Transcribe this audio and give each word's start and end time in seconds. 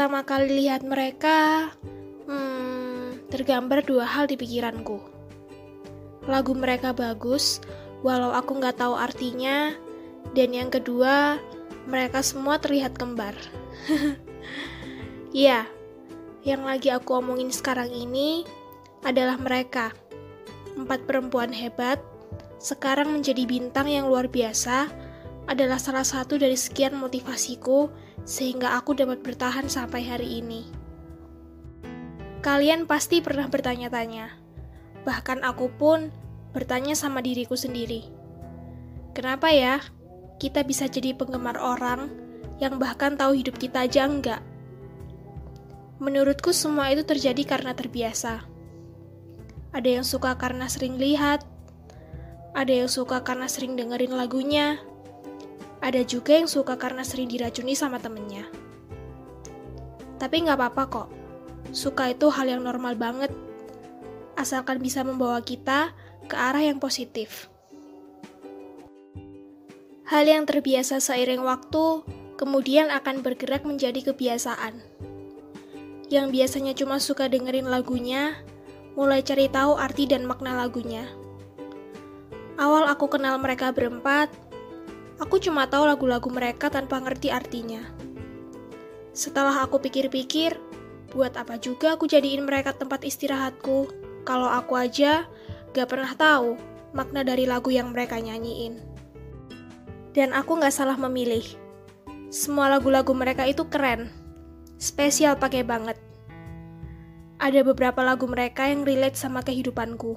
Pertama 0.00 0.24
kali 0.24 0.64
lihat 0.64 0.80
mereka, 0.80 1.68
hmm, 2.24 3.28
tergambar 3.28 3.84
dua 3.84 4.08
hal 4.08 4.24
di 4.24 4.40
pikiranku. 4.40 4.96
Lagu 6.24 6.56
mereka 6.56 6.96
bagus, 6.96 7.60
walau 8.00 8.32
aku 8.32 8.56
nggak 8.56 8.80
tahu 8.80 8.96
artinya, 8.96 9.76
dan 10.32 10.56
yang 10.56 10.72
kedua, 10.72 11.36
mereka 11.84 12.24
semua 12.24 12.56
terlihat 12.56 12.96
kembar. 12.96 13.36
Iya, 15.36 15.68
yang 16.48 16.64
lagi 16.64 16.88
aku 16.88 17.20
omongin 17.20 17.52
sekarang 17.52 17.92
ini 17.92 18.48
adalah 19.04 19.36
mereka. 19.36 19.92
Empat 20.80 21.04
perempuan 21.04 21.52
hebat, 21.52 22.00
sekarang 22.56 23.12
menjadi 23.12 23.44
bintang 23.44 23.84
yang 23.84 24.08
luar 24.08 24.32
biasa, 24.32 24.88
adalah 25.44 25.76
salah 25.76 26.08
satu 26.08 26.40
dari 26.40 26.56
sekian 26.56 26.96
motivasiku 26.96 27.92
sehingga 28.24 28.76
aku 28.76 28.96
dapat 28.96 29.24
bertahan 29.24 29.66
sampai 29.66 30.04
hari 30.06 30.40
ini. 30.40 30.66
Kalian 32.40 32.88
pasti 32.88 33.20
pernah 33.20 33.46
bertanya-tanya, 33.52 34.32
bahkan 35.04 35.44
aku 35.44 35.68
pun 35.68 36.08
bertanya 36.56 36.96
sama 36.96 37.20
diriku 37.20 37.52
sendiri. 37.52 38.08
Kenapa 39.12 39.52
ya 39.52 39.84
kita 40.40 40.64
bisa 40.64 40.88
jadi 40.88 41.12
penggemar 41.12 41.60
orang 41.60 42.08
yang 42.56 42.80
bahkan 42.80 43.16
tahu 43.20 43.36
hidup 43.36 43.60
kita 43.60 43.84
aja 43.84 44.08
enggak? 44.08 44.40
Menurutku 46.00 46.56
semua 46.56 46.88
itu 46.88 47.04
terjadi 47.04 47.44
karena 47.44 47.76
terbiasa. 47.76 48.40
Ada 49.76 50.00
yang 50.00 50.06
suka 50.08 50.32
karena 50.40 50.64
sering 50.64 50.96
lihat, 50.96 51.44
ada 52.56 52.72
yang 52.72 52.88
suka 52.88 53.20
karena 53.20 53.46
sering 53.46 53.76
dengerin 53.76 54.16
lagunya, 54.16 54.80
ada 55.80 56.04
juga 56.04 56.36
yang 56.36 56.48
suka 56.48 56.76
karena 56.76 57.00
sering 57.00 57.28
diracuni 57.28 57.72
sama 57.72 57.96
temennya. 57.96 58.44
Tapi 60.20 60.44
nggak 60.44 60.60
apa-apa 60.60 60.84
kok. 60.92 61.08
Suka 61.72 62.12
itu 62.12 62.28
hal 62.28 62.52
yang 62.52 62.62
normal 62.64 62.96
banget. 63.00 63.32
Asalkan 64.36 64.80
bisa 64.84 65.00
membawa 65.00 65.40
kita 65.40 65.96
ke 66.28 66.36
arah 66.36 66.60
yang 66.60 66.76
positif. 66.76 67.48
Hal 70.04 70.26
yang 70.26 70.44
terbiasa 70.44 71.00
seiring 71.00 71.40
waktu, 71.40 72.02
kemudian 72.34 72.90
akan 72.92 73.22
bergerak 73.24 73.62
menjadi 73.62 74.12
kebiasaan. 74.12 74.82
Yang 76.10 76.26
biasanya 76.34 76.72
cuma 76.74 76.98
suka 76.98 77.30
dengerin 77.30 77.70
lagunya, 77.70 78.34
mulai 78.98 79.22
cari 79.22 79.46
tahu 79.46 79.78
arti 79.78 80.10
dan 80.10 80.26
makna 80.26 80.58
lagunya. 80.58 81.06
Awal 82.58 82.90
aku 82.90 83.06
kenal 83.06 83.38
mereka 83.38 83.70
berempat, 83.70 84.28
Aku 85.20 85.36
cuma 85.36 85.68
tahu 85.68 85.84
lagu-lagu 85.84 86.32
mereka 86.32 86.72
tanpa 86.72 86.96
ngerti 86.96 87.28
artinya. 87.28 87.84
Setelah 89.12 89.68
aku 89.68 89.76
pikir-pikir, 89.76 90.56
buat 91.12 91.36
apa 91.36 91.60
juga 91.60 91.92
aku 92.00 92.08
jadiin 92.08 92.48
mereka 92.48 92.72
tempat 92.72 93.04
istirahatku, 93.04 93.92
kalau 94.24 94.48
aku 94.48 94.80
aja 94.80 95.28
gak 95.76 95.92
pernah 95.92 96.16
tahu 96.16 96.56
makna 96.96 97.20
dari 97.20 97.44
lagu 97.44 97.68
yang 97.68 97.92
mereka 97.92 98.16
nyanyiin. 98.16 98.80
Dan 100.16 100.32
aku 100.32 100.56
gak 100.56 100.72
salah 100.72 100.96
memilih. 100.96 101.44
Semua 102.32 102.72
lagu-lagu 102.72 103.12
mereka 103.12 103.44
itu 103.44 103.68
keren, 103.68 104.08
spesial 104.80 105.36
pakai 105.36 105.68
banget. 105.68 106.00
Ada 107.36 107.60
beberapa 107.60 108.00
lagu 108.00 108.24
mereka 108.24 108.72
yang 108.72 108.88
relate 108.88 109.20
sama 109.20 109.44
kehidupanku. 109.44 110.16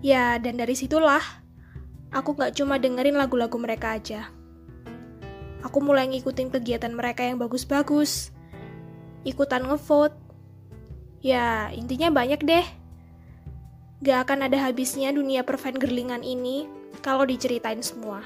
Ya, 0.00 0.40
dan 0.40 0.56
dari 0.56 0.72
situlah 0.72 1.45
aku 2.16 2.32
gak 2.32 2.56
cuma 2.56 2.80
dengerin 2.80 3.20
lagu-lagu 3.20 3.60
mereka 3.60 3.92
aja. 3.92 4.32
Aku 5.60 5.84
mulai 5.84 6.08
ngikutin 6.08 6.48
kegiatan 6.48 6.88
mereka 6.96 7.20
yang 7.20 7.36
bagus-bagus, 7.36 8.32
ikutan 9.28 9.68
ngevote. 9.68 10.16
Ya, 11.20 11.68
intinya 11.76 12.08
banyak 12.08 12.40
deh. 12.40 12.66
Gak 14.00 14.28
akan 14.28 14.48
ada 14.48 14.56
habisnya 14.64 15.12
dunia 15.12 15.44
girlingan 15.44 16.24
ini 16.24 16.64
kalau 17.04 17.28
diceritain 17.28 17.84
semua. 17.84 18.24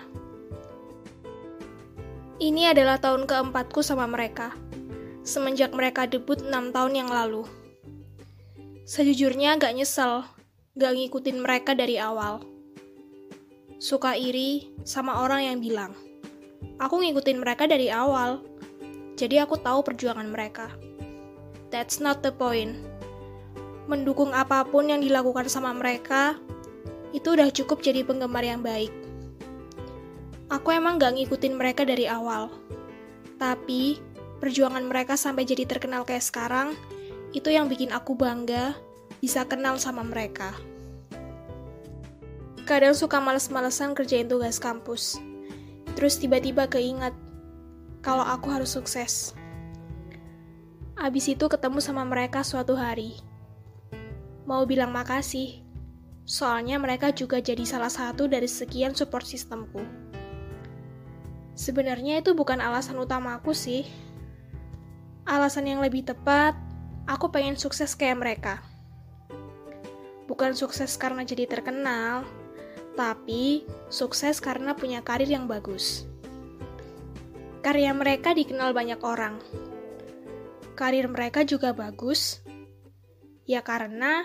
Ini 2.39 2.71
adalah 2.71 3.03
tahun 3.03 3.27
keempatku 3.27 3.83
sama 3.83 4.07
mereka, 4.07 4.55
semenjak 5.27 5.75
mereka 5.75 6.07
debut 6.07 6.39
6 6.39 6.71
tahun 6.71 6.93
yang 6.95 7.11
lalu. 7.11 7.43
Sejujurnya 8.87 9.59
gak 9.59 9.75
nyesel, 9.77 10.25
gak 10.78 10.95
ngikutin 10.95 11.43
mereka 11.43 11.75
dari 11.77 12.01
awal 12.01 12.59
suka 13.80 14.12
iri 14.12 14.68
sama 14.84 15.24
orang 15.24 15.48
yang 15.48 15.56
bilang, 15.56 15.96
aku 16.76 17.00
ngikutin 17.00 17.41
mereka 17.41 17.64
dari 17.64 17.88
awal, 17.88 18.44
jadi 19.16 19.48
aku 19.48 19.56
tahu 19.56 19.80
perjuangan 19.80 20.28
mereka. 20.28 20.68
That's 21.72 21.96
not 21.96 22.20
the 22.20 22.28
point. 22.28 22.76
Mendukung 23.88 24.36
apa 24.36 24.68
pun 24.68 24.92
yang 24.92 25.00
dilakukan 25.00 25.48
sama 25.48 25.72
mereka, 25.72 26.36
itu 27.16 27.32
udah 27.32 27.48
cukup 27.48 27.80
jadi 27.80 28.04
penggemar 28.04 28.44
yang 28.44 28.60
baik. 28.60 28.92
Aku 30.52 30.76
emang 30.76 31.00
gak 31.00 31.16
ngikutin 31.16 31.56
mereka 31.56 31.88
dari 31.88 32.04
awal, 32.04 32.52
tapi 33.41 33.97
perjuangan 34.44 34.84
mereka 34.84 35.16
sampai 35.16 35.48
jadi 35.48 35.64
terkenal 35.64 36.04
kayak 36.04 36.28
sekarang, 36.28 36.76
itu 37.32 37.48
yang 37.48 37.64
bikin 37.64 37.97
aku 37.97 38.12
bangga 38.12 38.76
bisa 39.24 39.48
kenal 39.48 39.80
sama 39.80 40.04
mereka. 40.04 40.52
Kadang 42.70 42.94
suka 42.94 43.19
males-malesan 43.19 43.98
kerjain 43.98 44.31
tugas 44.31 44.62
kampus. 44.62 45.19
Terus 45.98 46.22
tiba-tiba 46.22 46.70
keingat 46.70 47.10
kalau 47.98 48.22
aku 48.22 48.47
harus 48.47 48.78
sukses. 48.78 49.34
Abis 50.94 51.34
itu 51.34 51.50
ketemu 51.50 51.82
sama 51.82 52.06
mereka 52.06 52.47
suatu 52.47 52.78
hari. 52.78 53.19
Mau 54.47 54.70
bilang 54.70 54.94
makasih, 54.94 55.66
soalnya 56.22 56.78
mereka 56.78 57.10
juga 57.10 57.42
jadi 57.42 57.66
salah 57.66 57.91
satu 57.91 58.30
dari 58.30 58.47
sekian 58.47 58.94
support 58.94 59.26
sistemku. 59.26 59.82
Sebenarnya 61.59 62.22
itu 62.22 62.38
bukan 62.38 62.62
alasan 62.62 63.03
utama 63.03 63.42
aku 63.42 63.50
sih. 63.50 63.82
Alasan 65.26 65.66
yang 65.66 65.82
lebih 65.82 66.06
tepat, 66.06 66.54
aku 67.10 67.34
pengen 67.34 67.59
sukses 67.59 67.98
kayak 67.98 68.22
mereka. 68.22 68.62
Bukan 70.30 70.54
sukses 70.54 70.94
karena 70.94 71.26
jadi 71.26 71.50
terkenal, 71.50 72.22
tapi 72.99 73.67
sukses 73.93 74.39
karena 74.39 74.75
punya 74.75 75.03
karir 75.03 75.28
yang 75.28 75.47
bagus. 75.47 76.06
Karya 77.61 77.93
mereka 77.93 78.33
dikenal 78.33 78.73
banyak 78.73 79.01
orang. 79.05 79.37
Karir 80.75 81.06
mereka 81.12 81.45
juga 81.45 81.77
bagus, 81.77 82.41
ya 83.45 83.61
karena 83.61 84.25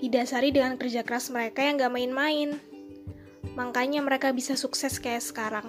didasari 0.00 0.50
dengan 0.50 0.80
kerja 0.80 1.04
keras 1.04 1.28
mereka 1.28 1.62
yang 1.62 1.76
gak 1.76 1.92
main-main. 1.92 2.56
Makanya 3.52 4.00
mereka 4.00 4.32
bisa 4.32 4.56
sukses 4.56 4.96
kayak 4.96 5.20
sekarang. 5.20 5.68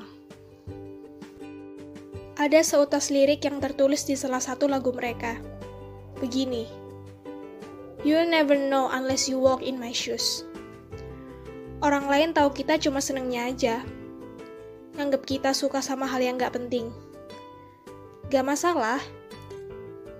Ada 2.40 2.64
seutas 2.66 3.12
lirik 3.12 3.44
yang 3.46 3.60
tertulis 3.60 4.08
di 4.08 4.16
salah 4.16 4.42
satu 4.42 4.66
lagu 4.66 4.90
mereka. 4.96 5.38
Begini, 6.18 6.66
You'll 8.04 8.28
never 8.28 8.60
know 8.60 8.92
unless 8.92 9.32
you 9.32 9.40
walk 9.40 9.64
in 9.64 9.80
my 9.80 9.96
shoes. 9.96 10.44
Orang 11.84 12.08
lain 12.08 12.32
tahu 12.32 12.56
kita 12.56 12.80
cuma 12.80 13.04
senengnya 13.04 13.52
aja. 13.52 13.84
Anggap 14.96 15.28
kita 15.28 15.52
suka 15.52 15.84
sama 15.84 16.08
hal 16.08 16.24
yang 16.24 16.40
gak 16.40 16.56
penting. 16.56 16.96
Gak 18.32 18.48
masalah. 18.48 19.04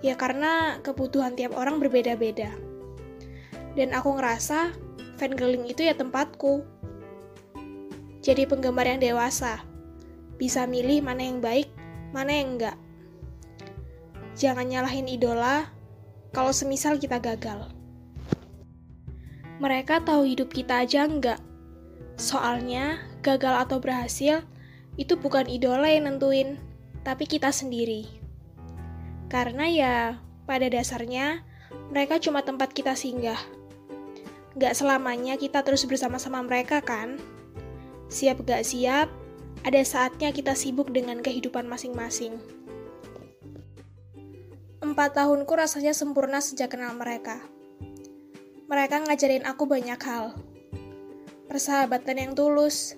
Ya 0.04 0.12
karena 0.12 0.76
kebutuhan 0.84 1.32
tiap 1.32 1.56
orang 1.56 1.80
berbeda-beda. 1.80 2.52
Dan 3.72 3.96
aku 3.96 4.12
ngerasa 4.20 4.76
fangirling 5.16 5.64
itu 5.64 5.88
ya 5.88 5.96
tempatku. 5.96 6.68
Jadi 8.20 8.44
penggemar 8.44 8.84
yang 8.84 9.00
dewasa. 9.00 9.64
Bisa 10.36 10.68
milih 10.68 11.00
mana 11.00 11.24
yang 11.24 11.40
baik, 11.40 11.72
mana 12.12 12.44
yang 12.44 12.60
enggak. 12.60 12.76
Jangan 14.36 14.68
nyalahin 14.68 15.08
idola 15.08 15.72
kalau 16.36 16.52
semisal 16.52 17.00
kita 17.00 17.16
gagal. 17.24 17.72
Mereka 19.64 20.04
tahu 20.04 20.28
hidup 20.28 20.52
kita 20.52 20.84
aja 20.84 21.08
enggak, 21.08 21.40
Soalnya, 22.14 23.02
gagal 23.22 23.66
atau 23.66 23.82
berhasil 23.82 24.46
itu 24.94 25.14
bukan 25.18 25.50
idola 25.50 25.90
yang 25.90 26.06
nentuin, 26.06 26.58
tapi 27.02 27.26
kita 27.26 27.50
sendiri. 27.50 28.06
Karena 29.26 29.66
ya, 29.66 29.96
Pada 30.44 30.68
dasarnya, 30.68 31.40
mereka 31.88 32.20
cuma 32.20 32.44
tempat 32.44 32.76
kita 32.76 32.92
singgah. 32.92 33.40
Gak 34.60 34.76
selamanya 34.76 35.40
kita 35.40 35.64
terus 35.64 35.88
bersama-sama 35.88 36.44
mereka 36.44 36.84
kan? 36.84 37.16
Siap 38.12 38.44
gak 38.44 38.60
siap, 38.60 39.08
ada 39.64 39.80
saatnya 39.80 40.36
kita 40.36 40.52
sibuk 40.52 40.92
dengan 40.92 41.24
kehidupan 41.24 41.64
masing-masing. 41.64 42.36
Empat 44.84 45.16
tahunku 45.16 45.48
rasanya 45.56 45.96
sempurna 45.96 46.44
sejak 46.44 46.76
kenal 46.76 46.92
mereka. 46.92 47.40
Mereka 48.68 49.08
ngajarin 49.08 49.48
aku 49.48 49.64
banyak 49.64 49.96
hal. 49.96 50.36
Persahabatan 51.44 52.16
yang 52.16 52.32
tulus, 52.32 52.96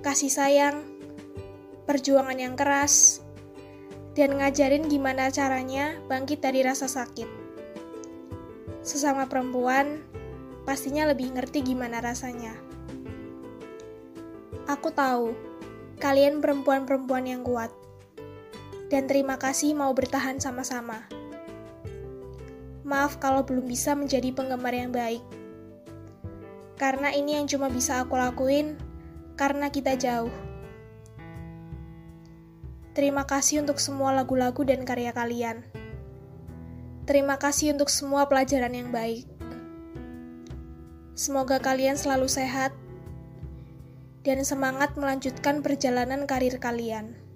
kasih 0.00 0.32
sayang, 0.32 0.88
perjuangan 1.84 2.40
yang 2.40 2.56
keras, 2.56 3.20
dan 4.16 4.40
ngajarin 4.40 4.88
gimana 4.88 5.28
caranya 5.28 6.00
bangkit 6.08 6.40
dari 6.40 6.64
rasa 6.64 6.88
sakit. 6.88 7.28
Sesama 8.80 9.28
perempuan, 9.28 10.00
pastinya 10.64 11.04
lebih 11.12 11.36
ngerti 11.36 11.60
gimana 11.60 12.00
rasanya. 12.00 12.56
Aku 14.64 14.88
tahu, 14.88 15.36
kalian 16.00 16.40
perempuan-perempuan 16.40 17.28
yang 17.28 17.44
kuat. 17.44 17.68
Dan 18.88 19.04
terima 19.04 19.36
kasih 19.36 19.76
mau 19.76 19.92
bertahan 19.92 20.40
sama-sama. 20.40 21.04
Maaf 22.88 23.20
kalau 23.20 23.44
belum 23.44 23.68
bisa 23.68 23.92
menjadi 23.92 24.32
penggemar 24.32 24.72
yang 24.72 24.88
baik. 24.88 25.20
Karena 26.78 27.10
ini 27.10 27.34
yang 27.34 27.50
cuma 27.50 27.66
bisa 27.66 27.98
aku 27.98 28.14
lakuin 28.14 28.78
karena 29.34 29.66
kita 29.68 29.98
jauh. 29.98 30.30
Terima 32.94 33.26
kasih 33.26 33.66
untuk 33.66 33.82
semua 33.82 34.14
lagu-lagu 34.14 34.62
dan 34.62 34.86
karya 34.86 35.10
kalian. 35.10 35.66
Terima 37.06 37.38
kasih 37.38 37.74
untuk 37.74 37.90
semua 37.90 38.30
pelajaran 38.30 38.74
yang 38.74 38.90
baik. 38.94 39.26
Semoga 41.18 41.58
kalian 41.58 41.98
selalu 41.98 42.30
sehat 42.30 42.70
dan 44.22 44.42
semangat 44.46 44.94
melanjutkan 44.94 45.66
perjalanan 45.66 46.30
karir 46.30 46.62
kalian. 46.62 47.27